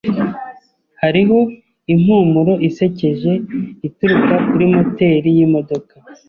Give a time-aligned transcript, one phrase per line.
[1.01, 1.37] Hariho
[1.93, 3.31] impumuro isekeje
[3.87, 5.93] ituruka kuri moteri yimodoka.